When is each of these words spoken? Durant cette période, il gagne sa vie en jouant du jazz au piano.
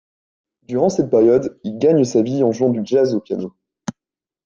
Durant 0.63 0.89
cette 0.89 1.11
période, 1.11 1.59
il 1.63 1.77
gagne 1.77 2.03
sa 2.05 2.23
vie 2.23 2.41
en 2.43 2.51
jouant 2.51 2.71
du 2.71 2.81
jazz 2.83 3.13
au 3.13 3.19
piano. 3.19 3.53